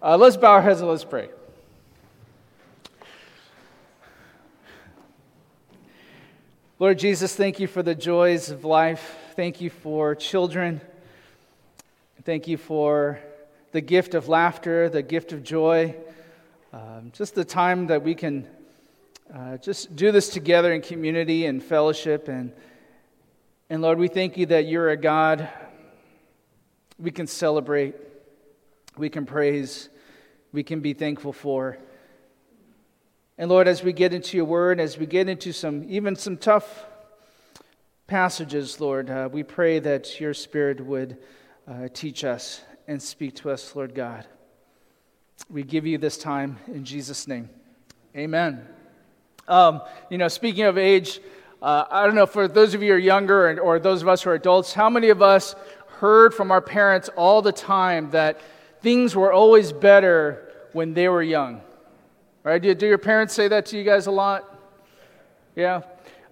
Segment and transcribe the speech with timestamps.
[0.00, 1.28] Uh, let's bow our heads and let's pray.
[6.78, 9.16] Lord Jesus, thank you for the joys of life.
[9.34, 10.80] Thank you for children.
[12.22, 13.18] Thank you for
[13.72, 15.96] the gift of laughter, the gift of joy.
[16.72, 18.46] Um, just the time that we can
[19.34, 22.28] uh, just do this together in community and fellowship.
[22.28, 22.52] And,
[23.68, 25.48] and Lord, we thank you that you're a God
[27.00, 27.96] we can celebrate,
[28.98, 29.88] we can praise,
[30.52, 31.78] we can be thankful for.
[33.36, 36.36] And Lord, as we get into your word, as we get into some, even some
[36.36, 36.86] tough
[38.08, 41.18] passages, Lord, uh, we pray that your spirit would
[41.68, 44.26] uh, teach us and speak to us, Lord God.
[45.48, 47.48] We give you this time in Jesus' name.
[48.16, 48.66] Amen.
[49.46, 51.20] Um, you know, speaking of age,
[51.62, 54.08] uh, I don't know, for those of you who are younger or, or those of
[54.08, 55.54] us who are adults, how many of us
[55.98, 58.40] heard from our parents all the time that
[58.80, 61.60] things were always better when they were young?
[62.42, 62.60] Right?
[62.60, 64.44] Do, do your parents say that to you guys a lot?
[65.54, 65.82] Yeah.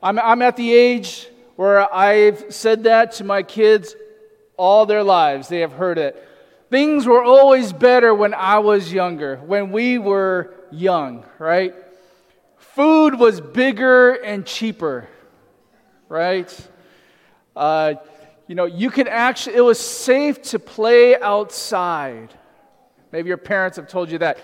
[0.03, 3.97] I'm, I'm at the age where I've said that to my kids
[4.57, 5.49] all their lives.
[5.49, 6.23] They have heard it.
[6.71, 11.75] Things were always better when I was younger, when we were young, right?
[12.57, 15.09] Food was bigger and cheaper,
[16.09, 16.69] right?
[17.55, 17.95] Uh,
[18.47, 22.33] you know, you could actually, it was safe to play outside.
[23.13, 24.39] Maybe your parents have told you that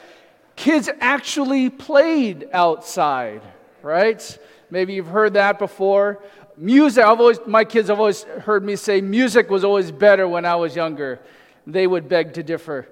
[0.57, 3.43] kids actually played outside,
[3.83, 4.39] right?
[4.71, 6.23] Maybe you've heard that before.
[6.57, 10.45] Music, I've always, my kids have always heard me say music was always better when
[10.45, 11.21] I was younger.
[11.67, 12.89] They would beg to differ.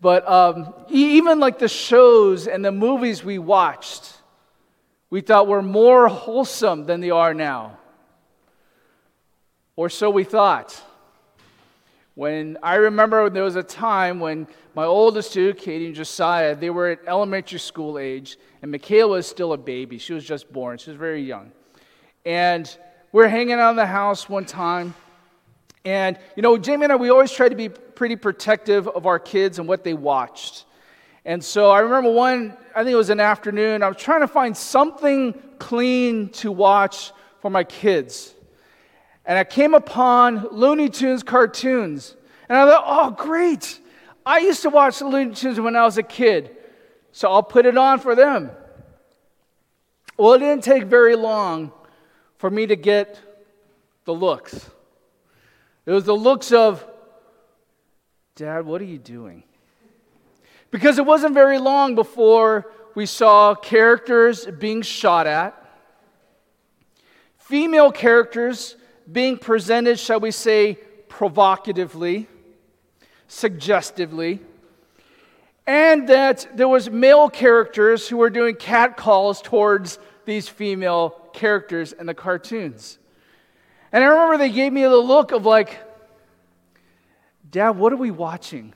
[0.00, 4.14] But um, even like the shows and the movies we watched,
[5.10, 7.78] we thought were more wholesome than they are now.
[9.76, 10.82] Or so we thought.
[12.14, 16.70] When I remember there was a time when my oldest two, Katie and Josiah, they
[16.70, 19.96] were at elementary school age, and Michaela was still a baby.
[19.98, 20.76] She was just born.
[20.78, 21.52] She was very young.
[22.26, 22.76] And
[23.12, 24.94] we are hanging out in the house one time,
[25.84, 29.18] and you know, Jamie and I, we always try to be pretty protective of our
[29.18, 30.66] kids and what they watched.
[31.24, 34.28] And so I remember one, I think it was an afternoon, I was trying to
[34.28, 38.34] find something clean to watch for my kids
[39.30, 42.16] and I came upon Looney Tunes cartoons.
[42.48, 43.78] And I thought, oh, great.
[44.26, 46.56] I used to watch the Looney Tunes when I was a kid,
[47.12, 48.50] so I'll put it on for them.
[50.16, 51.70] Well, it didn't take very long
[52.38, 53.20] for me to get
[54.04, 54.68] the looks.
[55.86, 56.84] It was the looks of,
[58.34, 59.44] Dad, what are you doing?
[60.72, 65.54] Because it wasn't very long before we saw characters being shot at,
[67.38, 68.74] female characters
[69.10, 70.78] being presented, shall we say,
[71.08, 72.28] provocatively,
[73.28, 74.40] suggestively,
[75.66, 82.06] and that there was male characters who were doing catcalls towards these female characters in
[82.06, 82.98] the cartoons.
[83.92, 85.80] And I remember they gave me the look of like,
[87.50, 88.74] Dad, what are we watching?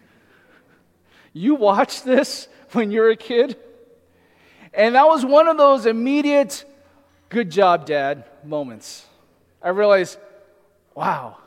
[1.32, 3.56] You watched this when you were a kid?
[4.72, 6.64] And that was one of those immediate,
[7.28, 9.06] good job, Dad moments.
[9.64, 10.18] I realized,
[10.94, 11.38] wow,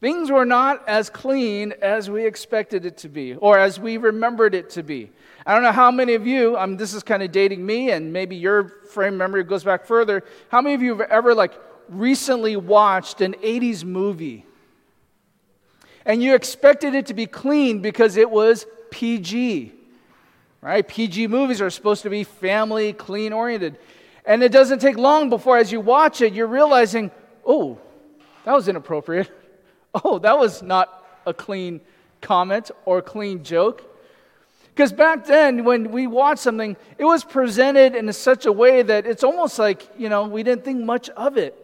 [0.00, 4.54] things were not as clean as we expected it to be or as we remembered
[4.54, 5.10] it to be.
[5.44, 8.12] I don't know how many of you, um, this is kind of dating me, and
[8.12, 10.22] maybe your frame memory goes back further.
[10.48, 11.54] How many of you have ever, like,
[11.88, 14.44] recently watched an 80s movie
[16.04, 19.72] and you expected it to be clean because it was PG?
[20.60, 20.86] Right?
[20.86, 23.76] PG movies are supposed to be family, clean oriented.
[24.26, 27.12] And it doesn't take long before, as you watch it, you're realizing,
[27.44, 27.78] oh,
[28.44, 29.30] that was inappropriate.
[30.04, 31.80] Oh, that was not a clean
[32.20, 33.82] comment or clean joke.
[34.74, 39.06] Because back then, when we watched something, it was presented in such a way that
[39.06, 41.56] it's almost like, you know, we didn't think much of it.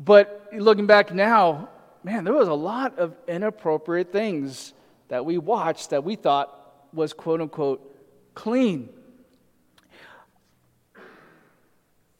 [0.00, 1.68] But looking back now,
[2.02, 4.74] man, there was a lot of inappropriate things
[5.08, 6.50] that we watched that we thought
[6.92, 7.88] was quote unquote
[8.34, 8.88] clean.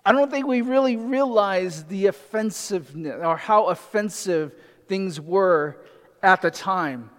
[0.04, 4.54] I don't think we really realized the offensiveness or how offensive
[4.88, 5.84] things were
[6.22, 7.10] at the time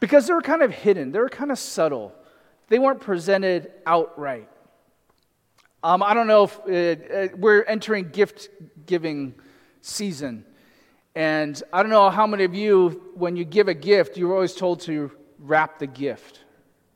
[0.00, 2.12] because they were kind of hidden, they were kind of subtle,
[2.68, 4.48] they weren't presented outright.
[5.82, 8.48] Um, I don't know if it, it, we're entering gift
[8.86, 9.34] giving
[9.82, 10.44] season.
[11.14, 14.54] And I don't know how many of you, when you give a gift, you're always
[14.54, 16.40] told to wrap the gift,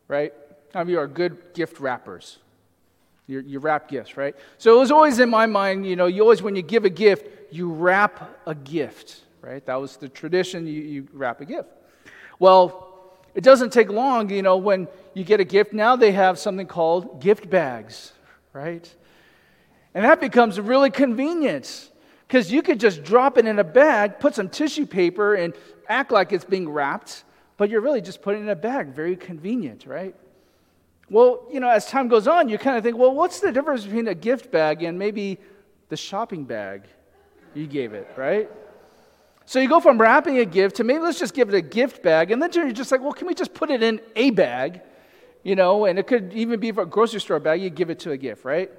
[0.09, 0.33] right?
[0.75, 2.39] Many of you are good gift wrappers?
[3.31, 4.35] Your, your wrap gifts, right?
[4.59, 6.91] So it was always in my mind, you know, you always, when you give a
[6.91, 9.65] gift, you wrap a gift, right?
[9.67, 11.69] That was the tradition, you, you wrap a gift.
[12.39, 12.89] Well,
[13.35, 15.73] it doesn't take long, you know, when you get a gift.
[15.73, 18.13] Now they have something called gift bags,
[18.53, 18.93] right?
[19.95, 21.91] And that becomes really convenient
[22.27, 25.55] because you could just drop it in a bag, put some tissue paper, and
[25.89, 27.25] act like it's being wrapped,
[27.57, 28.89] but you're really just putting it in a bag.
[28.89, 30.15] Very convenient, right?
[31.11, 33.85] Well, you know, as time goes on, you kind of think, well, what's the difference
[33.85, 35.39] between a gift bag and maybe
[35.89, 36.85] the shopping bag
[37.53, 38.49] you gave it, right?
[39.45, 42.05] So you go from wrapping a gift to maybe let's just give it a gift
[42.05, 44.83] bag, and then you're just like, well, can we just put it in a bag?
[45.43, 47.99] You know, and it could even be for a grocery store bag, you give it
[48.01, 48.71] to a gift, right?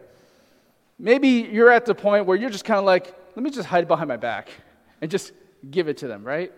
[0.97, 3.89] Maybe you're at the point where you're just kind of like, let me just hide
[3.89, 4.49] behind my back
[5.01, 5.33] and just
[5.69, 6.53] give it to them, right?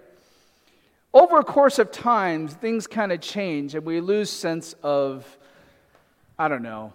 [1.16, 5.26] Over a course of time, things kind of change and we lose sense of
[6.38, 6.94] I don't know,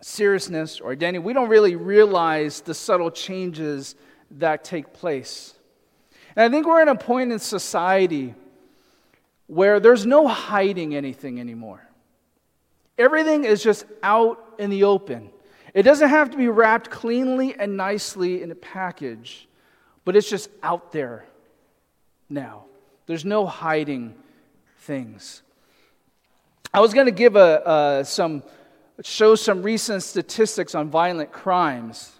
[0.00, 3.94] seriousness or identity, we don't really realize the subtle changes
[4.32, 5.54] that take place.
[6.36, 8.34] And I think we're at a point in society
[9.46, 11.86] where there's no hiding anything anymore.
[12.98, 15.30] Everything is just out in the open.
[15.74, 19.48] It doesn't have to be wrapped cleanly and nicely in a package,
[20.04, 21.24] but it's just out there
[22.28, 22.64] now.
[23.06, 24.14] There's no hiding
[24.78, 25.42] things.
[26.74, 28.42] I was going to give a, some,
[29.04, 32.10] show some recent statistics on violent crimes.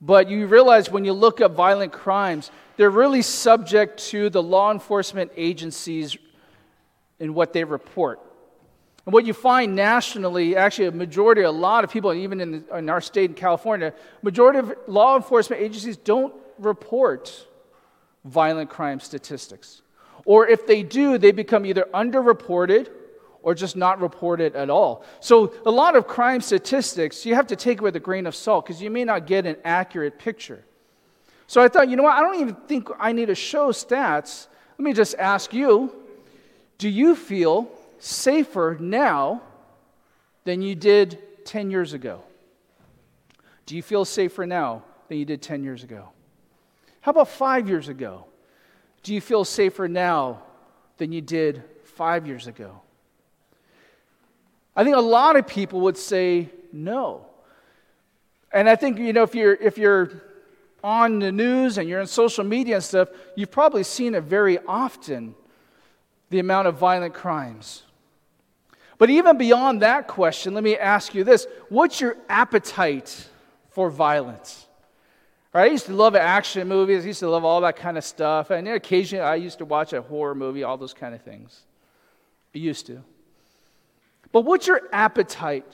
[0.00, 4.70] But you realize when you look at violent crimes, they're really subject to the law
[4.70, 6.16] enforcement agencies
[7.18, 8.20] and what they report.
[9.06, 12.88] And what you find nationally, actually, a majority, a lot of people, even in, in
[12.88, 13.92] our state in California,
[14.22, 17.48] majority of law enforcement agencies don't report
[18.24, 19.82] violent crime statistics.
[20.24, 22.88] Or if they do, they become either underreported
[23.44, 25.04] or just not report it at all.
[25.20, 28.64] So, a lot of crime statistics you have to take with a grain of salt
[28.64, 30.64] because you may not get an accurate picture.
[31.46, 32.14] So, I thought, you know what?
[32.14, 34.48] I don't even think I need to show stats.
[34.78, 35.92] Let me just ask you
[36.78, 39.42] do you feel safer now
[40.44, 42.22] than you did 10 years ago?
[43.66, 46.08] Do you feel safer now than you did 10 years ago?
[47.02, 48.24] How about five years ago?
[49.02, 50.42] Do you feel safer now
[50.96, 52.80] than you did five years ago?
[54.76, 57.26] I think a lot of people would say no.
[58.52, 60.10] And I think, you know, if you're, if you're
[60.82, 64.58] on the news and you're in social media and stuff, you've probably seen it very
[64.58, 65.34] often
[66.30, 67.82] the amount of violent crimes.
[68.98, 73.28] But even beyond that question, let me ask you this What's your appetite
[73.70, 74.66] for violence?
[75.52, 75.68] Right?
[75.68, 78.50] I used to love action movies, I used to love all that kind of stuff.
[78.50, 81.62] And occasionally I used to watch a horror movie, all those kind of things.
[82.54, 83.02] I used to.
[84.34, 85.64] But what's your appetite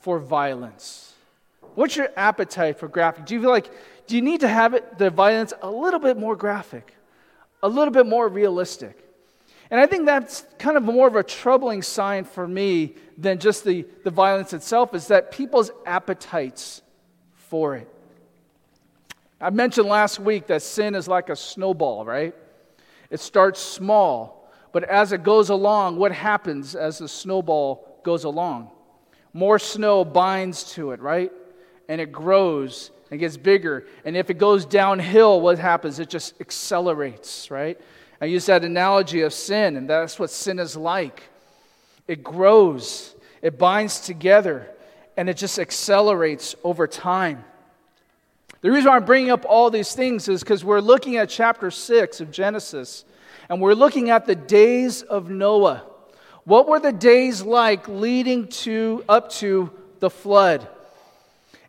[0.00, 1.14] for violence?
[1.76, 3.24] What's your appetite for graphic?
[3.24, 3.70] Do you feel like,
[4.08, 6.92] do you need to have it, the violence a little bit more graphic,
[7.62, 8.98] a little bit more realistic?
[9.70, 13.62] And I think that's kind of more of a troubling sign for me than just
[13.62, 16.82] the, the violence itself, is that people's appetites
[17.36, 17.88] for it.
[19.40, 22.34] I mentioned last week that sin is like a snowball, right?
[23.08, 24.43] It starts small,
[24.74, 28.72] but as it goes along, what happens as the snowball goes along?
[29.32, 31.30] More snow binds to it, right?
[31.88, 33.86] And it grows and gets bigger.
[34.04, 36.00] And if it goes downhill, what happens?
[36.00, 37.80] It just accelerates, right?
[38.20, 41.22] I use that analogy of sin, and that's what sin is like.
[42.08, 44.68] It grows, it binds together,
[45.16, 47.44] and it just accelerates over time.
[48.60, 51.70] The reason why I'm bringing up all these things is because we're looking at chapter
[51.70, 53.04] 6 of Genesis.
[53.54, 55.84] And we're looking at the days of Noah.
[56.42, 59.70] What were the days like leading to up to
[60.00, 60.66] the flood?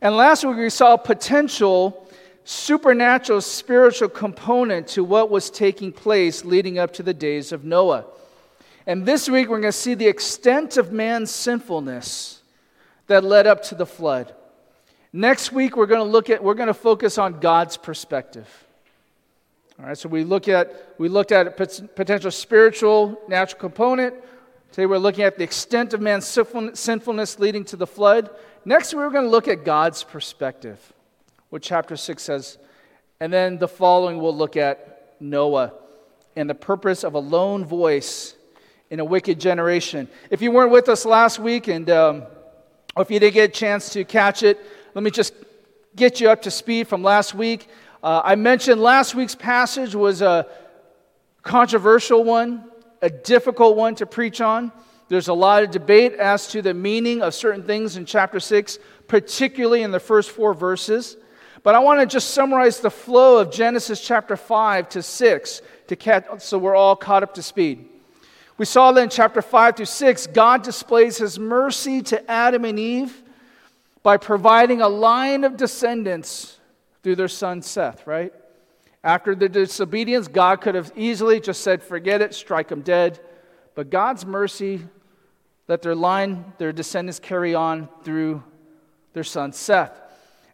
[0.01, 2.09] And last week we saw a potential
[2.43, 8.05] supernatural spiritual component to what was taking place leading up to the days of Noah.
[8.87, 12.41] And this week we're going to see the extent of man's sinfulness
[13.05, 14.33] that led up to the flood.
[15.13, 18.64] Next week we're going to look at we're going to focus on God's perspective.
[19.77, 24.13] All right, so we look at we looked at potential spiritual natural component.
[24.71, 28.29] Today we're looking at the extent of man's sinfulness leading to the flood.
[28.63, 30.93] Next, we're going to look at God's perspective,
[31.49, 32.57] what chapter 6 says.
[33.19, 35.73] And then the following, we'll look at Noah
[36.37, 38.35] and the purpose of a lone voice
[38.89, 40.07] in a wicked generation.
[40.29, 42.23] If you weren't with us last week, and um,
[42.97, 44.57] if you didn't get a chance to catch it,
[44.93, 45.33] let me just
[45.95, 47.67] get you up to speed from last week.
[48.05, 50.45] Uh, I mentioned last week's passage was a
[51.41, 52.65] controversial one,
[53.01, 54.71] a difficult one to preach on.
[55.07, 58.77] There's a lot of debate as to the meaning of certain things in chapter 6,
[59.07, 61.17] particularly in the first four verses.
[61.63, 65.95] But I want to just summarize the flow of Genesis chapter 5 to 6 to
[65.95, 67.89] catch, so we're all caught up to speed.
[68.59, 72.77] We saw that in chapter 5 through 6, God displays his mercy to Adam and
[72.77, 73.23] Eve
[74.03, 76.54] by providing a line of descendants
[77.05, 78.33] through their son Seth, right?
[79.03, 83.19] After the disobedience, God could have easily just said, forget it, strike them dead.
[83.75, 84.81] But God's mercy
[85.67, 88.41] let their line, their descendants carry on through
[89.13, 90.01] their son Seth.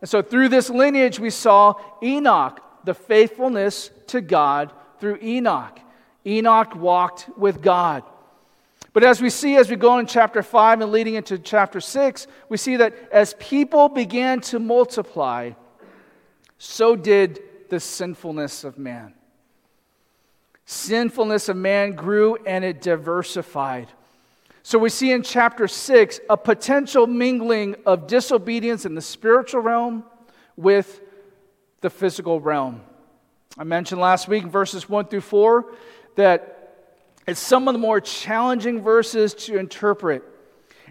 [0.02, 5.80] And so through this lineage, we saw Enoch, the faithfulness to God through Enoch.
[6.28, 8.04] Enoch walked with God.
[8.92, 12.28] But as we see as we go in chapter 5 and leading into chapter 6,
[12.50, 15.52] we see that as people began to multiply,
[16.64, 19.16] so did the sinfulness of man.
[20.66, 23.88] Sinfulness of man grew and it diversified.
[24.62, 30.04] So we see in chapter 6 a potential mingling of disobedience in the spiritual realm
[30.56, 31.02] with
[31.82, 32.82] the physical realm.
[33.58, 35.66] I mentioned last week verses 1 through 4
[36.16, 36.76] that
[37.26, 40.24] it's some of the more challenging verses to interpret,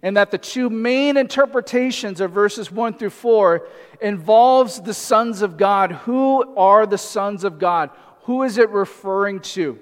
[0.03, 3.67] and that the two main interpretations of verses 1 through 4
[4.01, 5.93] involves the sons of God.
[5.93, 7.91] Who are the sons of God?
[8.23, 9.79] Who is it referring to?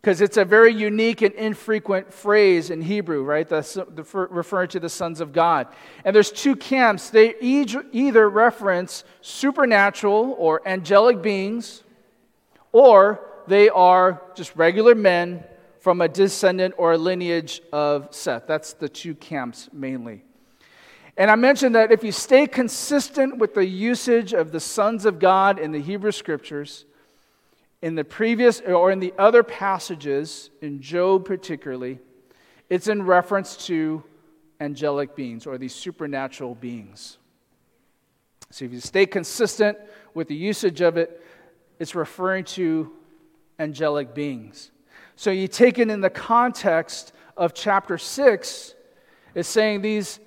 [0.00, 3.48] Because it's a very unique and infrequent phrase in Hebrew, right?
[4.14, 5.68] Referring to the sons of God.
[6.04, 7.10] And there's two camps.
[7.10, 11.84] They either reference supernatural or angelic beings,
[12.72, 15.44] or they are just regular men
[15.82, 18.46] from a descendant or a lineage of Seth.
[18.46, 20.22] That's the two camps mainly.
[21.16, 25.18] And I mentioned that if you stay consistent with the usage of the sons of
[25.18, 26.84] God in the Hebrew scriptures,
[27.82, 31.98] in the previous or in the other passages, in Job particularly,
[32.70, 34.04] it's in reference to
[34.60, 37.18] angelic beings or these supernatural beings.
[38.50, 39.78] So if you stay consistent
[40.14, 41.20] with the usage of it,
[41.80, 42.92] it's referring to
[43.58, 44.71] angelic beings.
[45.16, 48.74] So you take it in the context of chapter 6,
[49.34, 50.20] it's saying these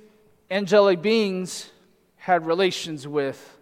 [0.49, 1.69] angelic beings
[2.15, 3.57] had relations with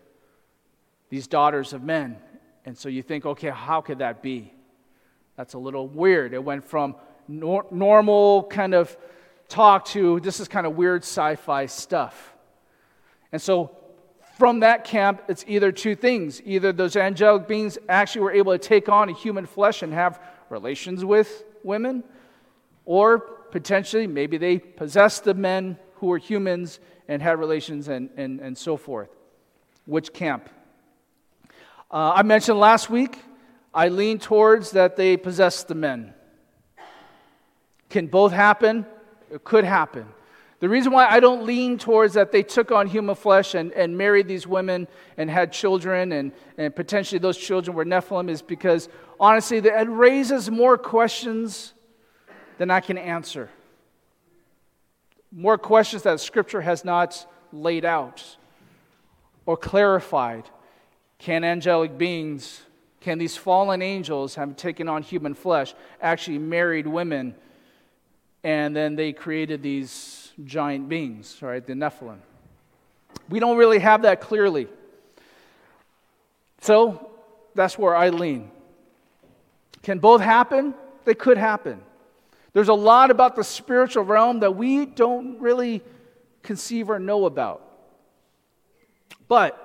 [1.10, 2.18] these daughters of men.
[2.66, 4.54] And so you think, okay, how could that be?
[5.36, 6.34] That's a little weird.
[6.34, 6.96] It went from
[7.28, 8.96] nor- normal kind of
[9.50, 12.34] talk to this is kind of weird sci fi stuff.
[13.32, 13.76] And so
[14.38, 16.42] from that camp, it's either two things.
[16.46, 20.20] Either those angelic beings actually were able to take on a human flesh and have
[20.50, 22.04] relations with women,
[22.86, 28.40] or potentially maybe they possessed the men who were humans and had relations and, and,
[28.40, 29.10] and so forth.
[29.86, 30.50] Which camp?
[31.92, 33.20] Uh, I mentioned last week,
[33.74, 36.14] I lean towards that they possessed the men.
[37.90, 38.86] Can both happen?
[39.32, 40.08] It could happen.
[40.64, 43.98] The reason why I don't lean towards that they took on human flesh and, and
[43.98, 48.88] married these women and had children, and, and potentially those children were Nephilim, is because
[49.20, 51.74] honestly, it raises more questions
[52.60, 53.50] than I can answer.
[55.34, 58.38] More questions that Scripture has not laid out
[59.46, 60.50] or clarified.
[61.18, 62.62] Can angelic beings,
[63.02, 67.36] can these fallen angels have taken on human flesh, actually married women,
[68.46, 71.66] and then they created these giant beings, right?
[71.66, 72.20] The Nephilim.
[73.30, 74.68] We don't really have that clearly.
[76.62, 77.12] So
[77.56, 78.52] that's where I lean.
[79.82, 80.74] Can both happen?
[81.06, 81.82] They could happen.
[82.54, 85.82] There's a lot about the spiritual realm that we don't really
[86.42, 87.62] conceive or know about.
[89.28, 89.60] But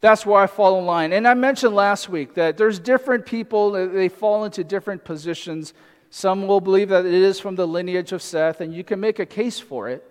[0.00, 1.12] that's where I fall in line.
[1.12, 5.72] And I mentioned last week that there's different people, they fall into different positions.
[6.16, 9.18] Some will believe that it is from the lineage of Seth, and you can make
[9.18, 10.02] a case for it.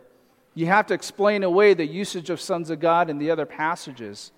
[0.54, 4.32] You have to explain away the usage of sons of God in the other passages.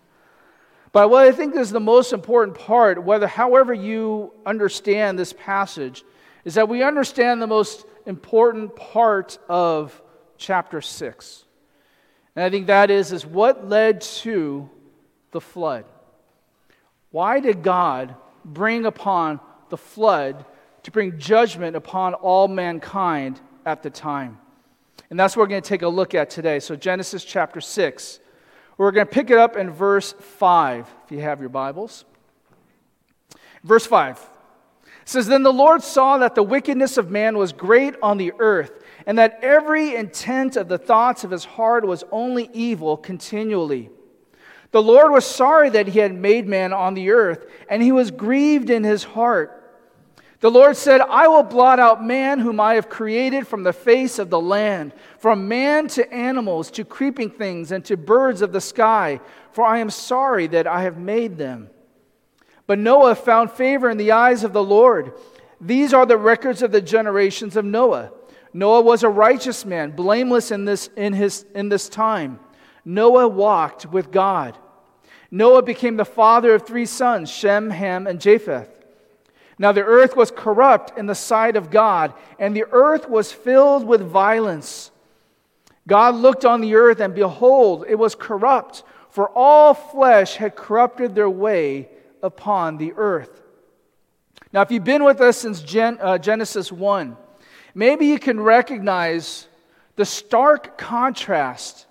[0.93, 6.05] But what I think is the most important part, whether however you understand this passage,
[6.45, 10.01] is that we understand the most important part of
[10.37, 11.43] chapter 6.
[12.37, 14.69] And I think that is, is what led to
[15.31, 15.83] the flood.
[17.11, 20.45] Why did God bring upon the flood
[20.87, 24.37] to bring judgment upon all mankind at the time?
[25.09, 26.61] And that's what we're going to take a look at today.
[26.61, 28.21] So, Genesis chapter 6.
[28.77, 32.05] We're going to pick it up in verse 5, if you have your Bibles.
[33.65, 34.29] Verse 5
[35.03, 38.81] says, Then the Lord saw that the wickedness of man was great on the earth,
[39.05, 43.89] and that every intent of the thoughts of his heart was only evil continually.
[44.71, 48.09] The Lord was sorry that he had made man on the earth, and he was
[48.09, 49.56] grieved in his heart.
[50.39, 54.19] The Lord said, I will blot out man whom I have created from the face
[54.19, 58.61] of the land, from man to animals, to creeping things, and to birds of the
[58.61, 59.19] sky,
[59.51, 61.71] for I am sorry that I have made them.
[62.67, 65.13] But Noah found favor in the eyes of the Lord.
[65.59, 68.11] These are the records of the generations of Noah.
[68.53, 72.39] Noah was a righteous man, blameless in this, in his, in this time.
[72.85, 74.55] Noah walked with God.
[75.31, 78.76] Noah became the father of three sons Shem, Ham, and Japheth.
[79.59, 83.85] Now the earth was corrupt in the sight of God, and the earth was filled
[83.85, 84.91] with violence.
[85.87, 91.15] God looked on the earth, and behold, it was corrupt, for all flesh had corrupted
[91.15, 91.89] their way
[92.21, 93.41] upon the earth.
[94.53, 97.17] Now, if you've been with us since Gen, uh, Genesis 1,
[97.73, 99.47] maybe you can recognize
[99.95, 101.85] the stark contrast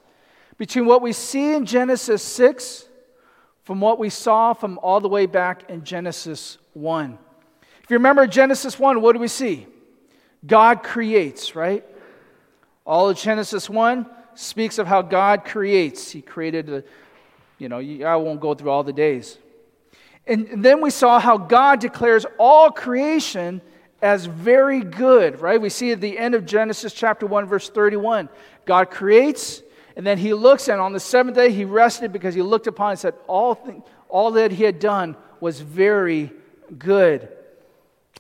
[0.57, 2.87] between what we see in Genesis 6
[3.65, 7.19] from what we saw from all the way back in Genesis 1.
[7.87, 9.65] If you remember Genesis 1, what do we see?
[10.45, 11.85] God creates, right?
[12.85, 16.11] All of Genesis 1 speaks of how God creates.
[16.11, 16.85] He created, a,
[17.59, 19.39] you know, I won't go through all the days.
[20.27, 23.61] And then we saw how God declares all creation
[24.03, 25.61] as very good, right?
[25.61, 28.29] We see at the end of Genesis chapter 1, verse 31.
[28.65, 29.63] God creates,
[29.95, 32.91] and then he looks, and on the seventh day he rested because he looked upon
[32.91, 36.33] and said, All, all that he had done was very
[36.77, 37.29] good.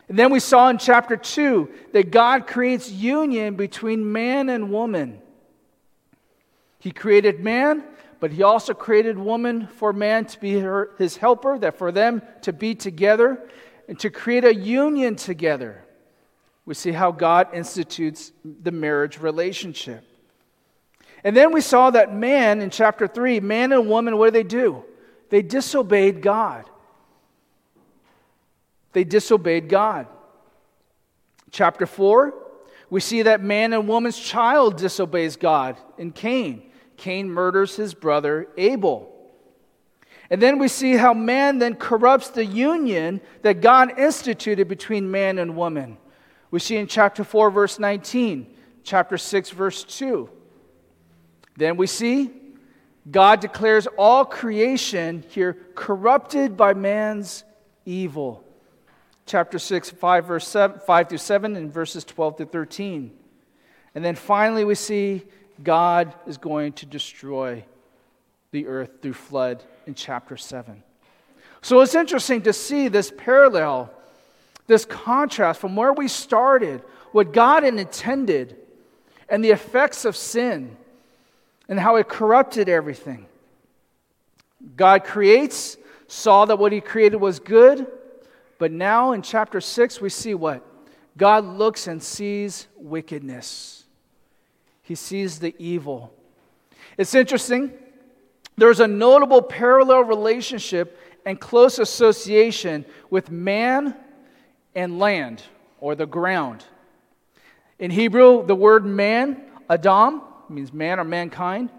[0.08, 5.20] And then we saw in chapter 2 that God creates union between man and woman.
[6.78, 7.82] He created man,
[8.20, 12.22] but he also created woman for man to be her, his helper, that for them
[12.42, 13.48] to be together
[13.88, 15.82] and to create a union together.
[16.64, 20.04] We see how God institutes the marriage relationship.
[21.24, 24.44] And then we saw that man in chapter 3, man and woman, what do they
[24.44, 24.84] do?
[25.30, 26.70] They disobeyed God.
[28.96, 30.06] They disobeyed God.
[31.50, 32.32] Chapter 4,
[32.88, 36.70] we see that man and woman's child disobeys God in Cain.
[36.96, 39.14] Cain murders his brother Abel.
[40.30, 45.38] And then we see how man then corrupts the union that God instituted between man
[45.38, 45.98] and woman.
[46.50, 48.46] We see in chapter 4, verse 19,
[48.82, 50.30] chapter 6, verse 2.
[51.54, 52.30] Then we see
[53.10, 57.44] God declares all creation here corrupted by man's
[57.84, 58.42] evil.
[59.26, 63.10] Chapter 6, 5, verse 7, 5 through 7, and verses 12 to 13.
[63.94, 65.22] And then finally, we see
[65.62, 67.64] God is going to destroy
[68.52, 70.82] the earth through flood in chapter 7.
[71.60, 73.92] So it's interesting to see this parallel,
[74.68, 78.56] this contrast from where we started, what God had intended,
[79.28, 80.76] and the effects of sin,
[81.68, 83.26] and how it corrupted everything.
[84.76, 87.86] God creates, saw that what he created was good,
[88.58, 90.64] but now in chapter 6, we see what?
[91.16, 93.76] God looks and sees wickedness
[94.86, 96.12] he sees the evil.
[96.96, 97.72] It's interesting.
[98.56, 103.96] There's a notable parallel relationship and close association with man
[104.76, 105.42] and land
[105.80, 106.64] or the ground.
[107.80, 111.70] In Hebrew, the word man, Adam, means man or mankind.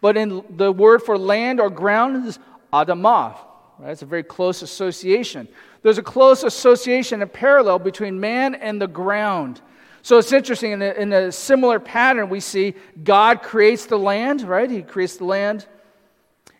[0.00, 2.38] But in the word for land or ground is
[2.72, 3.36] Adamah.
[3.78, 3.90] Right?
[3.90, 5.48] It's a very close association.
[5.82, 9.60] There's a close association and parallel between man and the ground.
[10.02, 14.42] So it's interesting, in a, in a similar pattern, we see God creates the land,
[14.42, 14.70] right?
[14.70, 15.66] He creates the land.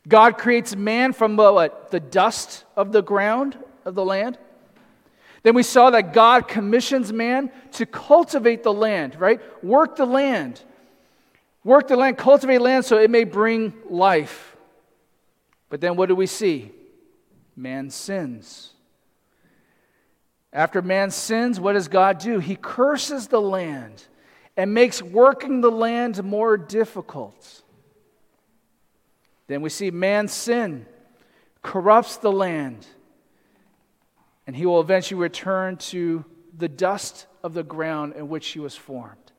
[0.08, 1.90] God creates man from what?
[1.90, 4.38] The dust of the ground of the land.
[5.42, 9.40] Then we saw that God commissions man to cultivate the land, right?
[9.64, 10.60] Work the land.
[11.62, 14.56] Work the land, cultivate land so it may bring life.
[15.68, 16.72] But then what do we see?
[17.56, 18.74] Man sins.
[20.52, 22.38] After man sins, what does God do?
[22.38, 24.04] He curses the land
[24.56, 27.62] and makes working the land more difficult.
[29.48, 30.86] Then we see man's sin
[31.62, 32.86] corrupts the land,
[34.46, 36.24] and he will eventually return to
[36.56, 39.32] the dust of the ground in which he was formed.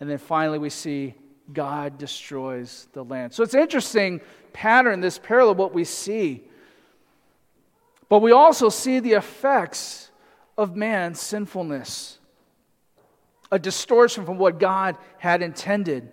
[0.00, 1.14] And then finally, we see
[1.52, 3.32] God destroys the land.
[3.34, 4.20] So it's an interesting
[4.52, 6.42] pattern, this parallel, what we see.
[8.10, 10.10] But we also see the effects
[10.58, 12.18] of man's sinfulness
[13.52, 16.08] a distortion from what God had intended.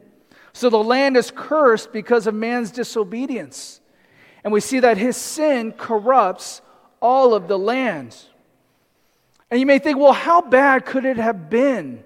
[0.53, 3.79] So the land is cursed because of man's disobedience.
[4.43, 6.61] And we see that his sin corrupts
[6.99, 8.15] all of the land.
[9.51, 12.03] And you may think, well, how bad could it have been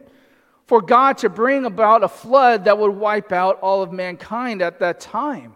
[0.67, 4.79] for God to bring about a flood that would wipe out all of mankind at
[4.79, 5.53] that time?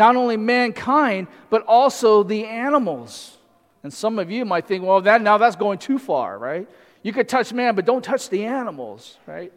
[0.00, 3.36] Not only mankind, but also the animals.
[3.82, 6.66] And some of you might think, well, that, now that's going too far, right?
[7.02, 9.52] You could touch man, but don't touch the animals, right?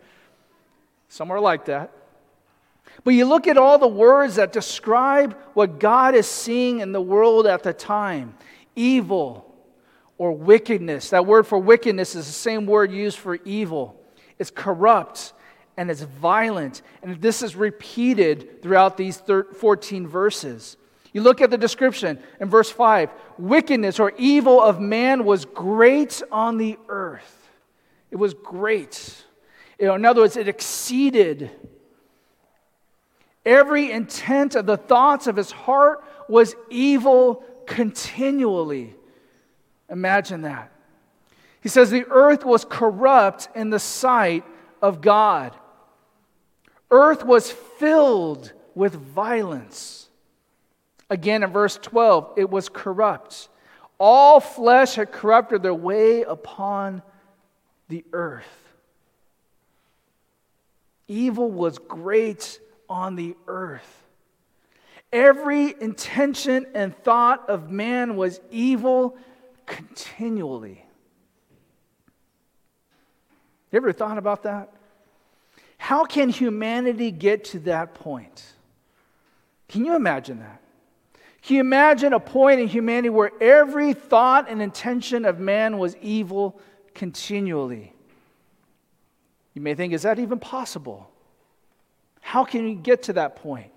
[1.07, 1.91] Some are like that.
[3.05, 7.01] But you look at all the words that describe what God is seeing in the
[7.01, 8.33] world at the time
[8.75, 9.49] evil,
[10.17, 11.11] or wickedness.
[11.11, 13.97] That word for wickedness is the same word used for evil.
[14.37, 15.31] It's corrupt
[15.77, 16.81] and it's violent.
[17.01, 19.21] And this is repeated throughout these
[19.55, 20.77] 14 verses.
[21.13, 26.21] You look at the description in verse 5 wickedness or evil of man was great
[26.31, 27.49] on the earth.
[28.11, 29.23] It was great.
[29.79, 31.51] You know, in other words, it exceeded.
[33.45, 38.95] Every intent of the thoughts of his heart was evil continually.
[39.89, 40.71] Imagine that.
[41.61, 44.43] He says the earth was corrupt in the sight
[44.81, 45.55] of God.
[46.93, 50.09] Earth was filled with violence.
[51.09, 53.49] Again, in verse 12, it was corrupt.
[53.99, 57.01] All flesh had corrupted their way upon
[57.87, 58.45] the earth.
[61.07, 64.03] Evil was great on the earth.
[65.11, 69.17] Every intention and thought of man was evil
[69.65, 70.85] continually.
[73.71, 74.71] You ever thought about that?
[75.83, 78.41] How can humanity get to that point?
[79.67, 80.61] Can you imagine that?
[81.41, 85.97] Can you imagine a point in humanity where every thought and intention of man was
[85.97, 86.57] evil
[86.93, 87.93] continually?
[89.53, 91.11] You may think, is that even possible?
[92.21, 93.73] How can you get to that point?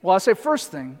[0.00, 0.96] Well, I'll say first thing,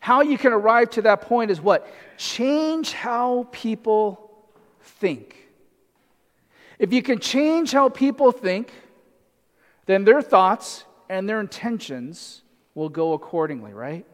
[0.00, 1.86] how you can arrive to that point is what?
[2.16, 5.43] Change how people think.
[6.78, 8.72] If you can change how people think,
[9.86, 12.42] then their thoughts and their intentions
[12.74, 14.06] will go accordingly, right?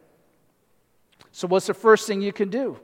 [1.31, 2.79] So, what's the first thing you can do?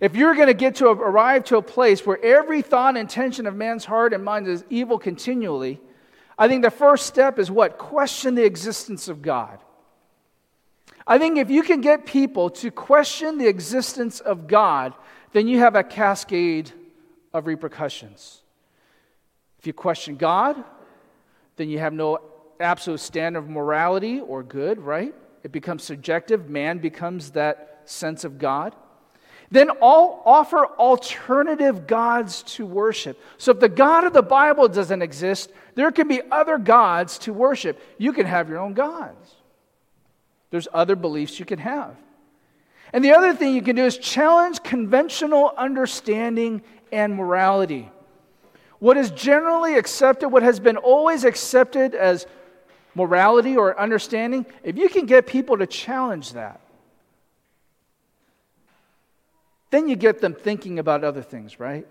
[0.00, 2.98] If you're going to get to a, arrive to a place where every thought and
[2.98, 5.80] intention of man's heart and mind is evil continually,
[6.38, 7.76] I think the first step is what?
[7.76, 9.58] Question the existence of God.
[11.06, 14.94] I think if you can get people to question the existence of God,
[15.32, 16.72] then you have a cascade
[17.34, 18.42] of repercussions.
[19.60, 20.56] If you question God,
[21.56, 22.18] then you have no
[22.58, 25.14] absolute standard of morality or good, right?
[25.44, 26.48] It becomes subjective.
[26.48, 28.74] Man becomes that sense of God.
[29.50, 33.20] Then all offer alternative gods to worship.
[33.36, 37.32] So if the God of the Bible doesn't exist, there can be other gods to
[37.34, 37.78] worship.
[37.98, 39.34] You can have your own gods.
[40.50, 41.96] There's other beliefs you can have.
[42.94, 47.90] And the other thing you can do is challenge conventional understanding and morality.
[48.80, 52.26] What is generally accepted, what has been always accepted as
[52.94, 56.60] morality or understanding, if you can get people to challenge that,
[59.70, 61.86] then you get them thinking about other things, right?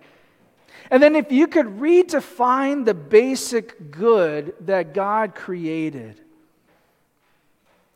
[0.91, 6.19] And then if you could redefine the basic good that God created,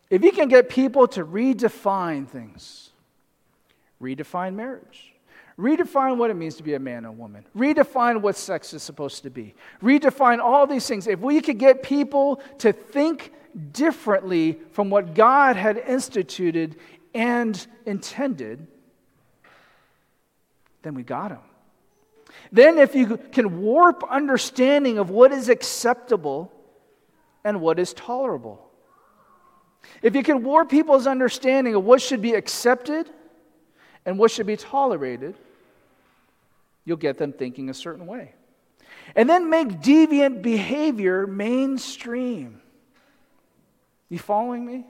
[0.09, 2.91] if you can get people to redefine things,
[4.01, 5.12] redefine marriage,
[5.57, 9.23] redefine what it means to be a man and woman, redefine what sex is supposed
[9.23, 11.07] to be, redefine all these things.
[11.07, 13.31] If we could get people to think
[13.71, 16.77] differently from what God had instituted
[17.13, 18.67] and intended,
[20.81, 21.39] then we got them.
[22.51, 26.51] Then, if you can warp understanding of what is acceptable
[27.43, 28.69] and what is tolerable,
[30.01, 33.09] if you can warp people's understanding of what should be accepted
[34.05, 35.35] and what should be tolerated,
[36.85, 38.33] you'll get them thinking a certain way.
[39.15, 42.61] And then make deviant behavior mainstream.
[44.09, 44.85] You following me?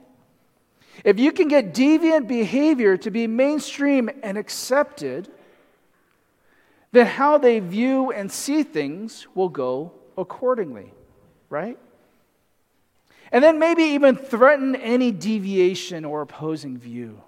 [1.02, 5.28] If you can get deviant behavior to be mainstream and accepted,
[6.92, 10.92] then how they view and see things will go accordingly,
[11.48, 11.78] right?
[13.32, 17.20] And then maybe even threaten any deviation or opposing view.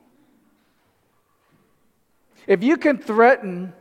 [2.46, 3.72] If you can threaten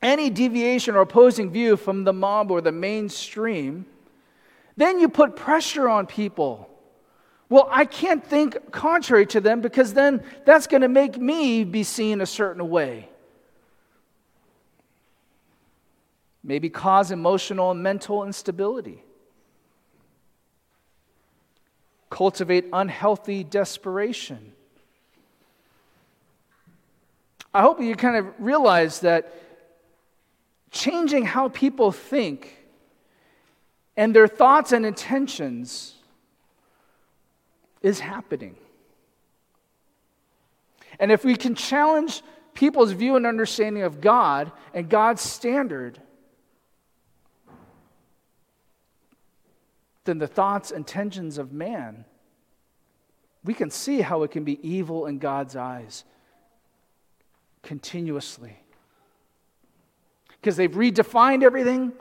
[0.00, 3.86] any deviation or opposing view from the mob or the mainstream,
[4.76, 6.68] then you put pressure on people.
[7.48, 11.84] Well, I can't think contrary to them because then that's going to make me be
[11.84, 13.08] seen a certain way.
[16.42, 19.04] Maybe cause emotional and mental instability.
[22.12, 24.52] cultivate unhealthy desperation.
[27.54, 29.34] I hope you kind of realize that
[30.70, 32.58] changing how people think
[33.96, 35.94] and their thoughts and intentions
[37.82, 38.56] is happening.
[40.98, 42.22] And if we can challenge
[42.54, 46.00] people's view and understanding of God and God's standard,
[50.04, 52.06] then the thoughts and intentions of man,
[53.44, 56.04] we can see how it can be evil in God's eyes
[57.62, 58.56] continuously.
[60.42, 61.92] because they've redefined everything.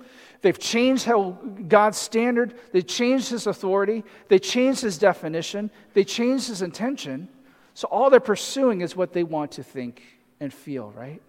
[0.42, 6.48] They've changed how God's standard, they changed his authority, they changed his definition, they changed
[6.48, 7.30] his intention.
[7.76, 10.02] So all they're pursuing is what they want to think
[10.40, 11.22] and feel, right?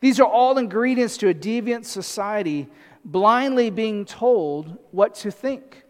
[0.00, 2.68] These are all ingredients to a deviant society
[3.04, 5.82] blindly being told what to think.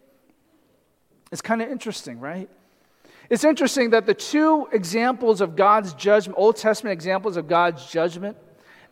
[1.30, 2.48] It's kind of interesting, right?
[3.30, 8.36] It's interesting that the two examples of God's judgment, Old Testament examples of God's judgment,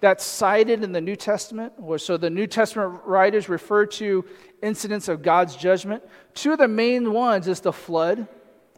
[0.00, 4.24] that's cited in the New Testament, or so the New Testament writers refer to
[4.62, 6.04] incidents of God's judgment.
[6.34, 8.28] Two of the main ones is the flood,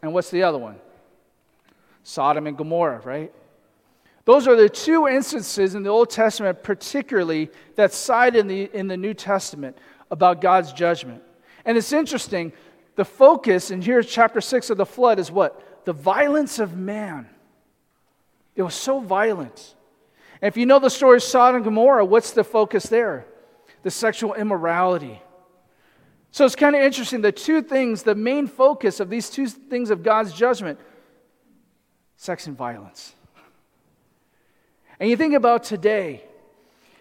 [0.01, 0.77] and what's the other one?
[2.01, 3.31] Sodom and Gomorrah, right?
[4.25, 8.87] Those are the two instances in the Old Testament, particularly, that's cited in the, in
[8.87, 9.77] the New Testament
[10.09, 11.21] about God's judgment.
[11.65, 12.51] And it's interesting,
[13.01, 15.85] the focus, and here's chapter 6 of the flood, is what?
[15.85, 17.27] The violence of man.
[18.55, 19.73] It was so violent.
[20.39, 23.25] And if you know the story of Sodom and Gomorrah, what's the focus there?
[23.81, 25.19] The sexual immorality.
[26.29, 27.21] So it's kind of interesting.
[27.21, 30.79] The two things, the main focus of these two things of God's judgment
[32.17, 33.15] sex and violence.
[34.99, 36.23] And you think about today,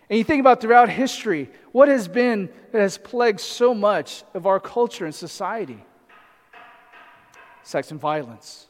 [0.09, 4.47] and you think about throughout history, what has been that has plagued so much of
[4.47, 5.85] our culture and society?
[7.63, 8.67] Sex and violence.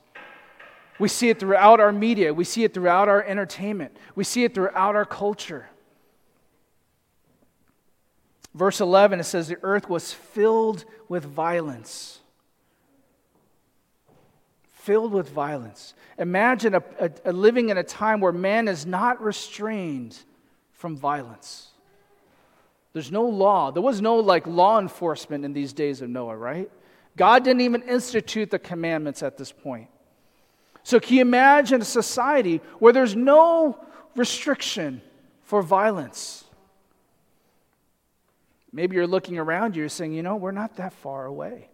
[0.99, 2.35] We see it throughout our media.
[2.35, 3.97] We see it throughout our entertainment.
[4.15, 5.71] We see it throughout our culture.
[8.55, 12.19] Verse 11, it says, The earth was filled with violence.
[14.73, 15.95] Filled with violence.
[16.19, 20.19] Imagine a, a, a living in a time where man is not restrained
[20.73, 21.69] from violence.
[22.93, 23.71] There's no law.
[23.71, 26.71] There was no like law enforcement in these days of Noah, right?
[27.21, 29.89] God didn't even institute the commandments at this point.
[30.83, 33.79] So, can you imagine a society where there's no
[34.17, 35.03] restriction
[35.43, 36.45] for violence?
[38.73, 41.69] Maybe you're looking around you, you're saying, you know, we're not that far away.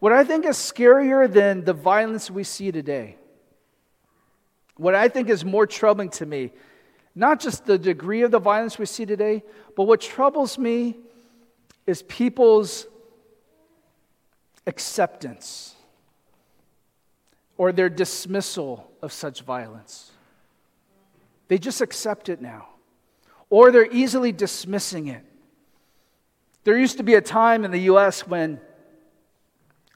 [0.00, 3.16] What I think is scarier than the violence we see today,
[4.76, 6.52] what I think is more troubling to me,
[7.14, 9.42] not just the degree of the violence we see today,
[9.76, 10.98] but what troubles me
[11.86, 12.86] is people's
[14.68, 15.74] acceptance
[17.56, 20.12] or their dismissal of such violence.
[21.48, 22.68] They just accept it now,
[23.50, 25.24] or they're easily dismissing it.
[26.64, 28.26] There used to be a time in the U.S.
[28.26, 28.60] when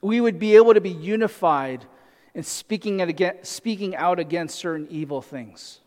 [0.01, 1.85] we would be able to be unified
[2.33, 5.79] in speaking, against, speaking out against certain evil things.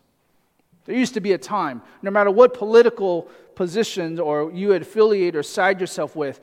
[0.85, 5.43] There used to be a time, no matter what political positions or you affiliate or
[5.43, 6.39] side yourself with,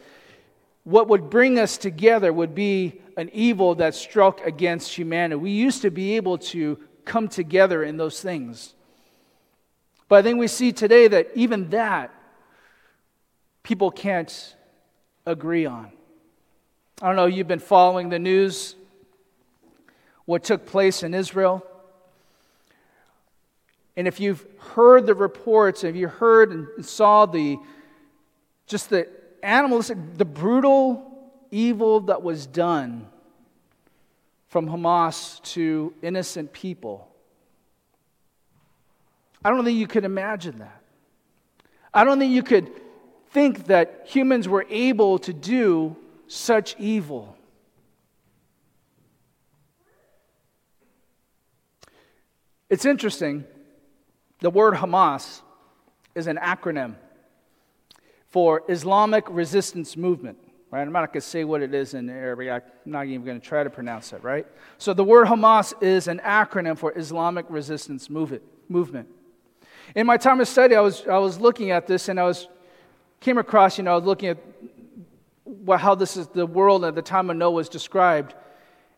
[0.84, 5.40] what would bring us together would be an evil that struck against humanity.
[5.40, 8.74] We used to be able to come together in those things.
[10.08, 12.12] But I think we see today that even that
[13.62, 14.54] people can't
[15.26, 15.90] agree on.
[17.00, 18.76] I don't know, you've been following the news,
[20.26, 21.66] what took place in Israel.
[23.96, 27.58] And if you've heard the reports, if you heard and saw the
[28.66, 29.08] just the
[29.44, 33.06] animalistic, the brutal evil that was done
[34.48, 37.08] from Hamas to innocent people.
[39.44, 40.80] I don't think you could imagine that.
[41.92, 42.70] I don't think you could
[43.30, 47.36] think that humans were able to do such evil.
[52.70, 53.44] It's interesting.
[54.40, 55.42] The word Hamas
[56.14, 56.96] is an acronym
[58.34, 60.36] for Islamic Resistance Movement.
[60.72, 60.82] Right?
[60.82, 62.48] I'm not going to say what it is in Arabic.
[62.50, 64.44] I'm not even going to try to pronounce it, right?
[64.76, 69.08] So the word Hamas is an acronym for Islamic Resistance Movement.
[69.94, 72.48] In my time of study, I was, I was looking at this and I was
[73.20, 74.38] came across, you know, I was looking at
[75.44, 78.34] what, how this is the world at the time of Noah was described.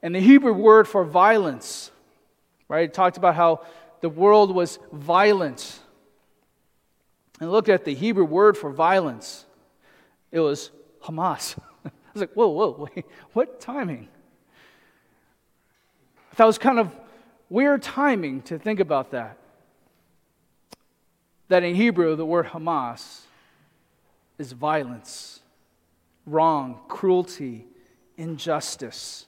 [0.00, 1.90] And the Hebrew word for violence,
[2.70, 2.84] right?
[2.84, 3.66] It talked about how
[4.00, 5.80] the world was violent
[7.40, 9.44] and looked at the Hebrew word for violence.
[10.32, 10.70] It was
[11.02, 11.58] Hamas.
[11.84, 14.08] I was like, whoa, whoa, wait, what timing?
[16.36, 16.94] That was kind of
[17.48, 19.38] weird timing to think about that.
[21.48, 23.22] That in Hebrew, the word Hamas
[24.38, 25.40] is violence,
[26.26, 27.66] wrong, cruelty,
[28.16, 29.26] injustice.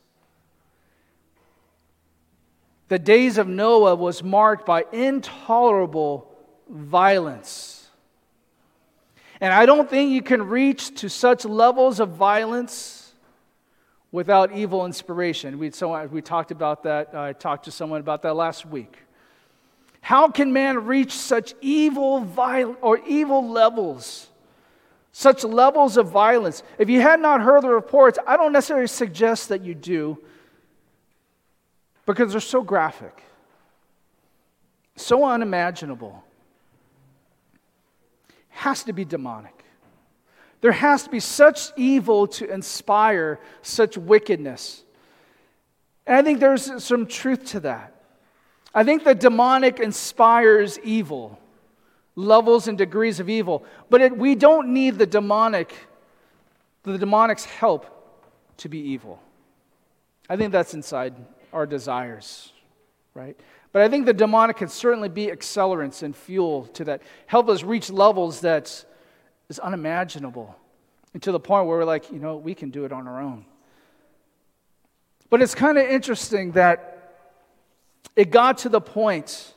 [2.88, 6.30] The days of Noah was marked by intolerable
[6.68, 7.77] violence
[9.40, 13.12] and I don't think you can reach to such levels of violence
[14.10, 15.58] without evil inspiration.
[15.58, 17.14] We, so, uh, we talked about that.
[17.14, 18.96] I talked to someone about that last week.
[20.00, 24.28] How can man reach such evil viol- or evil levels?
[25.12, 26.62] Such levels of violence.
[26.78, 30.18] If you had not heard the reports, I don't necessarily suggest that you do
[32.06, 33.22] because they're so graphic,
[34.96, 36.24] so unimaginable.
[38.58, 39.54] Has to be demonic.
[40.62, 44.82] There has to be such evil to inspire such wickedness.
[46.04, 47.94] And I think there's some truth to that.
[48.74, 51.38] I think the demonic inspires evil,
[52.16, 55.72] levels and degrees of evil, but it, we don't need the demonic,
[56.82, 57.86] the demonic's help
[58.56, 59.20] to be evil.
[60.28, 61.14] I think that's inside
[61.52, 62.52] our desires,
[63.14, 63.38] right?
[63.72, 67.62] But I think the demonic can certainly be accelerants and fuel to that, help us
[67.62, 68.84] reach levels that
[69.48, 70.56] is unimaginable,
[71.12, 73.20] and to the point where we're like, you know, we can do it on our
[73.20, 73.44] own.
[75.30, 76.94] But it's kind of interesting that
[78.16, 79.54] it got to the point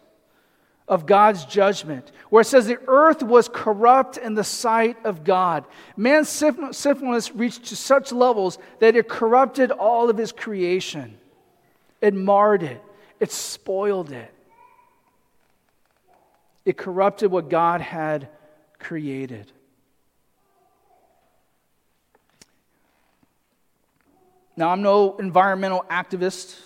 [0.87, 5.63] of God's judgment, where it says the earth was corrupt in the sight of God.
[5.95, 11.17] Man's sinfulness reached to such levels that it corrupted all of his creation,
[12.01, 12.83] it marred it,
[13.21, 14.33] it spoiled it,
[16.65, 18.27] it corrupted what God had
[18.79, 19.51] created.
[24.57, 26.59] Now, I'm no environmental activist.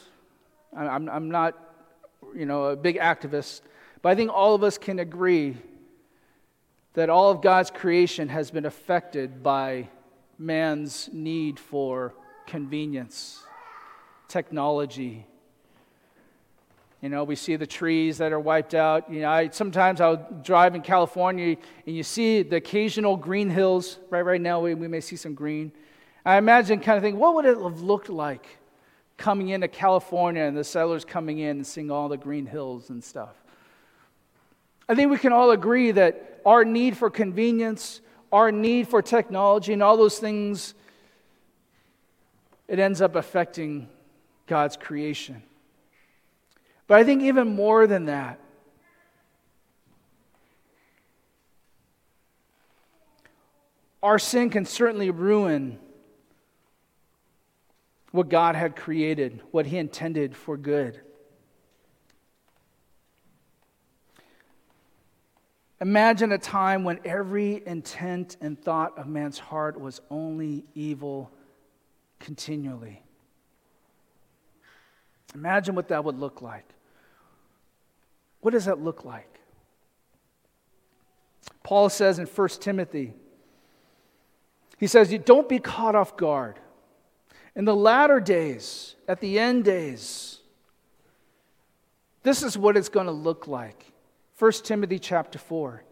[0.76, 1.60] I'm, I'm not,
[2.34, 3.62] you know, a big activist.
[4.02, 5.58] But I think all of us can agree
[6.94, 9.90] that all of God's creation has been affected by
[10.38, 12.14] man's need for
[12.48, 13.44] convenience,
[14.30, 15.28] technology.
[17.02, 19.12] You know, we see the trees that are wiped out.
[19.12, 24.00] You know, I, sometimes I'll drive in California and you see the occasional green hills.
[24.10, 25.72] Right, right now we, we may see some green.
[26.26, 28.58] I imagine kind of thinking, what would it have looked like
[29.18, 33.04] coming into California and the settlers coming in and seeing all the green hills and
[33.04, 33.36] stuff?
[34.88, 39.74] I think we can all agree that our need for convenience, our need for technology,
[39.74, 40.74] and all those things,
[42.68, 43.88] it ends up affecting
[44.48, 45.44] God's creation.
[46.88, 48.40] But I think even more than that,
[54.04, 55.80] our sin can certainly ruin
[58.12, 61.02] what God had created, what He intended for good.
[65.82, 71.32] Imagine a time when every intent and thought of man's heart was only evil
[72.20, 73.02] continually.
[75.34, 76.75] Imagine what that would look like.
[78.46, 79.40] What does that look like?
[81.64, 83.16] Paul says in 1 Timothy,
[84.78, 86.60] he says, Don't be caught off guard.
[87.56, 90.42] In the latter days, at the end days,
[92.22, 93.92] this is what it's going to look like.
[94.38, 95.84] 1 Timothy chapter 4.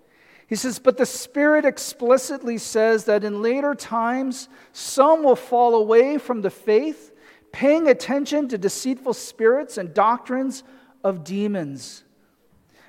[0.45, 6.19] He says, But the Spirit explicitly says that in later times some will fall away
[6.19, 7.13] from the faith,
[7.51, 10.61] paying attention to deceitful spirits and doctrines
[11.03, 12.02] of demons.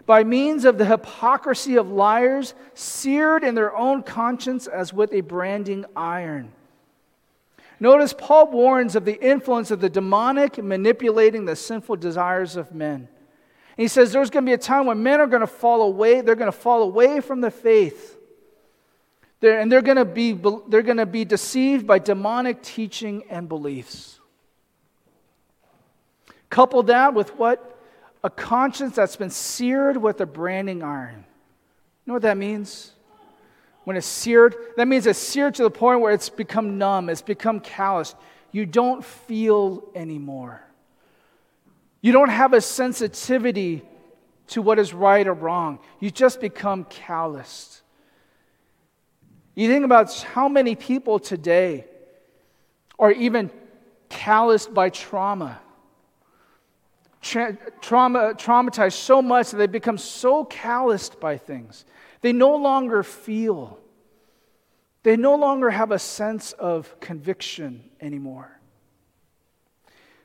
[0.07, 5.23] By means of the hypocrisy of liars, seared in their own conscience as with a
[5.23, 6.53] branding iron
[7.81, 12.95] Notice Paul warns of the influence of the demonic manipulating the sinful desires of men.
[12.97, 13.09] And
[13.77, 16.21] he says there's going to be a time when men are going to fall away,
[16.21, 18.19] they're going to fall away from the faith.
[19.40, 20.33] They're, and they're going, to be,
[20.69, 24.21] they're going to be deceived by demonic teaching and beliefs.
[26.49, 27.74] Couple that with what?
[28.25, 31.19] A conscience that's been seared with a branding iron.
[31.19, 32.91] You know what that means?
[33.85, 37.23] When it's seared, that means it's seared to the point where it's become numb, it's
[37.23, 38.17] become calloused.
[38.51, 40.63] You don't feel anymore.
[42.01, 43.83] You don't have a sensitivity
[44.49, 45.79] to what is right or wrong.
[46.01, 47.83] You just become calloused.
[49.55, 51.85] You think about how many people today
[52.99, 53.51] are even
[54.09, 55.61] calloused by trauma.
[57.25, 61.87] Tra- trauma traumatized so much that they become so calloused by things
[62.20, 63.79] they no longer feel,
[65.05, 68.61] they no longer have a sense of conviction anymore.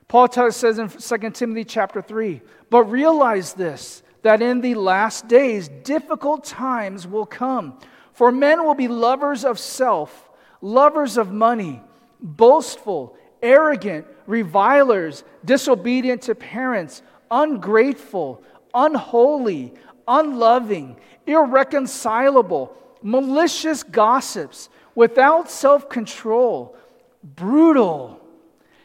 [0.10, 5.70] Paul says in 2 Timothy chapter 3, but realize this, that in the last days
[5.70, 7.80] difficult times will come.
[8.12, 10.30] For men will be lovers of self,
[10.62, 11.82] lovers of money,
[12.22, 19.74] boastful, arrogant, revilers, disobedient to parents, ungrateful, unholy,
[20.08, 26.76] unloving, irreconcilable, malicious gossips, without self control,
[27.24, 28.20] brutal,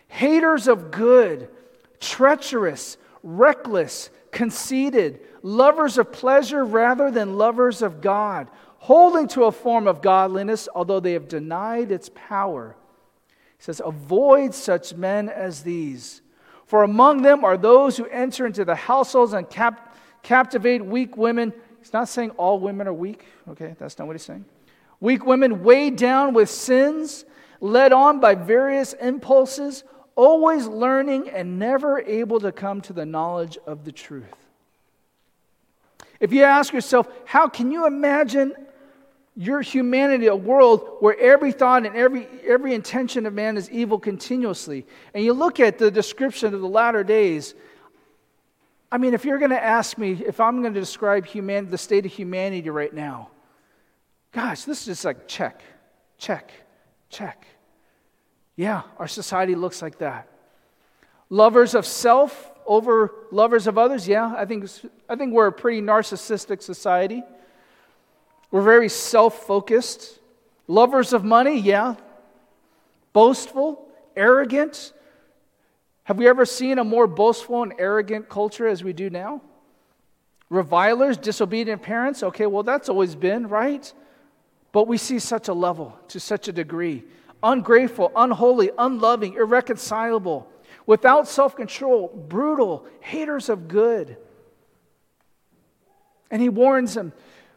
[0.08, 1.48] haters of good,
[2.00, 8.48] treacherous, reckless, conceited, lovers of pleasure rather than lovers of God,
[8.78, 12.76] holding to a form of godliness, although they have denied its power.
[13.64, 16.20] Says, Avoid such men as these.
[16.66, 21.54] For among them are those who enter into the households and cap- captivate weak women.
[21.78, 23.24] He's not saying all women are weak.
[23.48, 24.44] Okay, that's not what he's saying.
[25.00, 27.24] Weak women weighed down with sins,
[27.58, 29.82] led on by various impulses,
[30.14, 34.36] always learning and never able to come to the knowledge of the truth.
[36.20, 38.52] If you ask yourself, how can you imagine
[39.36, 43.98] your humanity, a world where every thought and every, every intention of man is evil
[43.98, 47.54] continuously, and you look at the description of the latter days,
[48.92, 51.78] I mean, if you're going to ask me if I'm going to describe humanity, the
[51.78, 53.30] state of humanity right now,
[54.34, 55.62] Gosh, this is just like check,
[56.18, 56.50] check,
[57.08, 57.46] check.
[58.56, 60.28] Yeah, our society looks like that.
[61.30, 64.08] Lovers of self over lovers of others.
[64.08, 64.68] Yeah, I think,
[65.08, 67.22] I think we're a pretty narcissistic society.
[68.54, 70.20] We're very self focused.
[70.68, 71.58] Lovers of money.
[71.58, 71.96] Yeah.
[73.12, 74.92] Boastful, arrogant.
[76.04, 79.42] Have we ever seen a more boastful and arrogant culture as we do now?
[80.50, 82.22] Revilers, disobedient parents.
[82.22, 83.92] Okay, well, that's always been, right?
[84.70, 87.02] But we see such a level, to such a degree.
[87.42, 90.48] Ungrateful, unholy, unloving, irreconcilable,
[90.86, 94.16] without self control, brutal, haters of good.
[96.30, 97.12] And he warns them,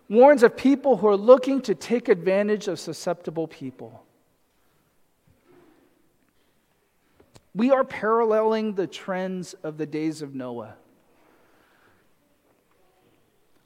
[0.10, 4.04] warns of people who are looking to take advantage of susceptible people.
[7.54, 10.76] We are paralleling the trends of the days of Noah.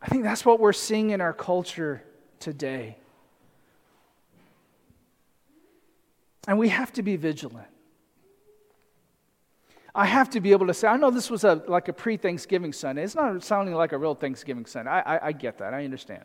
[0.02, 2.04] I think that's what we're seeing in our culture
[2.40, 2.98] today.
[6.48, 7.68] And we have to be vigilant.
[9.94, 12.16] I have to be able to say, I know this was a, like a pre
[12.18, 13.04] Thanksgiving Sunday.
[13.04, 14.90] It's not sounding like a real Thanksgiving Sunday.
[14.90, 15.74] I, I, I, get that.
[15.74, 16.24] I understand.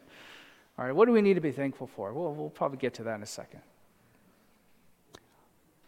[0.79, 2.13] All right, what do we need to be thankful for?
[2.13, 3.61] Well, we'll probably get to that in a second.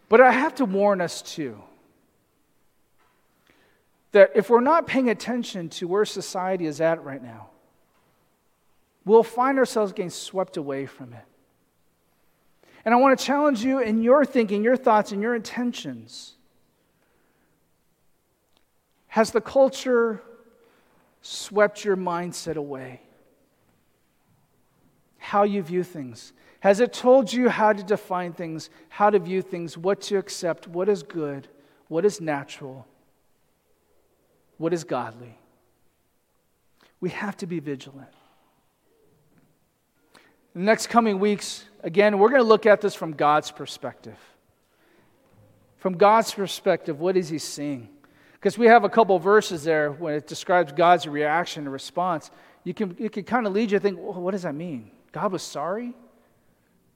[0.08, 1.62] But I have to warn us too
[4.12, 7.50] that if we're not paying attention to where society is at right now,
[9.04, 11.24] we'll find ourselves getting swept away from it.
[12.84, 16.37] And I want to challenge you in your thinking, your thoughts, and your intentions.
[19.08, 20.22] Has the culture
[21.22, 23.02] swept your mindset away?
[25.18, 26.32] How you view things?
[26.60, 30.66] Has it told you how to define things, how to view things, what to accept,
[30.66, 31.48] what is good,
[31.88, 32.86] what is natural,
[34.56, 35.38] what is godly?
[37.00, 38.08] We have to be vigilant.
[40.54, 44.18] In the next coming weeks, Again, we're going to look at this from God's perspective.
[45.76, 47.88] From God's perspective, what is he seeing?
[48.38, 52.30] Because we have a couple verses there when it describes God's reaction and response.
[52.62, 54.90] You can, it can kind of lead you to think, well, what does that mean?
[55.10, 55.94] God was sorry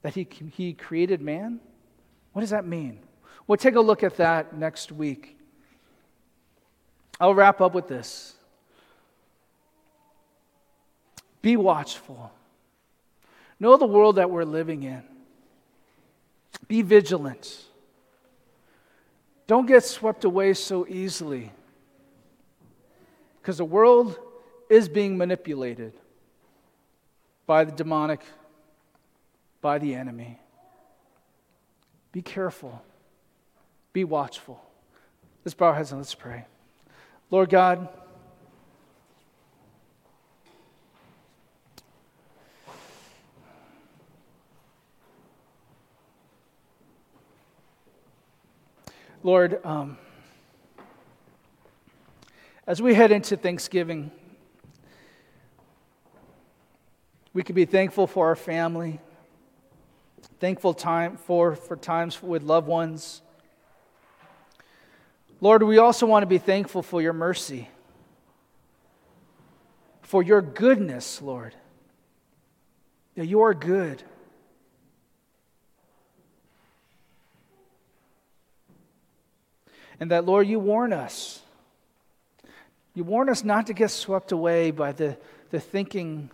[0.03, 1.61] that he, he created man?
[2.33, 3.01] What does that mean?
[3.47, 5.37] We'll take a look at that next week.
[7.19, 8.35] I'll wrap up with this.
[11.41, 12.33] Be watchful.
[13.59, 15.03] Know the world that we're living in.
[16.69, 17.65] Be vigilant.
[19.53, 21.53] Don't get swept away so easily.
[23.39, 24.19] Because the world
[24.71, 25.93] is being manipulated
[27.45, 28.25] by the demonic,
[29.61, 30.41] by the enemy.
[32.13, 32.83] Be careful.
[33.93, 34.59] Be watchful.
[35.45, 36.47] Let's bow our heads and let's pray.
[37.31, 37.91] Lord God,
[49.25, 49.99] Lord, um,
[52.67, 54.11] as we head into Thanksgiving,
[57.33, 58.99] we can be thankful for our family,
[60.41, 63.23] thankful time for, for times with loved ones.
[65.41, 67.69] Lord, we also want to be thankful for your mercy,
[70.01, 71.55] for your goodness, Lord.
[73.15, 74.03] You are good.
[80.03, 81.43] And that, Lord, you warn us.
[82.93, 85.17] You warn us not to get swept away by the,
[85.51, 86.29] the thinking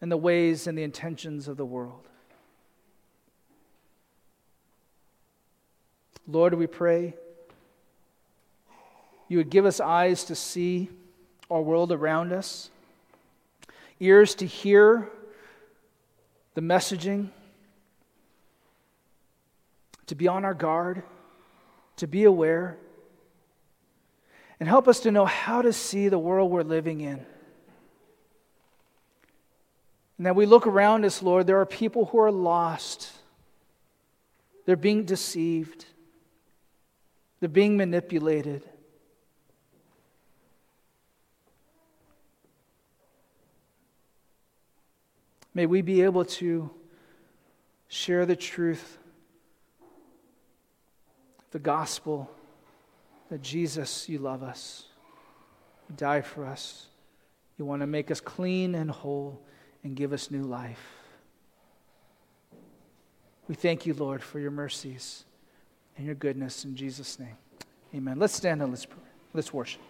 [0.00, 2.06] and the ways and the intentions of the world.
[6.28, 7.14] Lord, we pray
[9.26, 10.90] you would give us eyes to see
[11.50, 12.70] our world around us,
[13.98, 15.08] ears to hear
[16.54, 17.30] the messaging,
[20.06, 21.02] to be on our guard
[21.98, 22.78] to be aware,
[24.60, 27.24] And help us to know how to see the world we're living in.
[30.16, 33.12] And that we look around us, Lord, there are people who are lost.
[34.66, 35.84] They're being deceived.
[37.38, 38.64] They're being manipulated.
[45.54, 46.70] May we be able to
[47.86, 48.98] share the truth,
[51.50, 52.30] the gospel,
[53.30, 54.84] that Jesus, you love us,
[55.88, 56.86] you died for us,
[57.58, 59.40] you want to make us clean and whole
[59.84, 60.80] and give us new life.
[63.48, 65.24] We thank you, Lord, for your mercies
[65.96, 67.36] and your goodness in Jesus' name.
[67.94, 68.18] Amen.
[68.18, 68.86] Let's stand and let's,
[69.32, 69.80] let's worship.